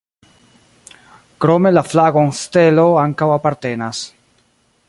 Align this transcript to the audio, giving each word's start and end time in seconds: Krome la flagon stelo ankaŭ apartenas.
Krome 1.45 1.73
la 1.75 1.83
flagon 1.91 2.33
stelo 2.41 2.89
ankaŭ 3.05 3.33
apartenas. 3.39 4.05